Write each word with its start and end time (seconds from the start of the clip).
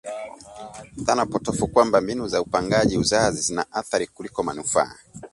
dhana 1.05 1.25
potovu 1.25 1.67
kwamba 1.67 2.01
mbinu 2.01 2.27
za 2.27 2.41
upangaji 2.41 2.97
uzazi 2.97 3.41
zina 3.41 3.71
athari 3.71 4.07
kuliko 4.07 4.43
manufaa 4.43 4.95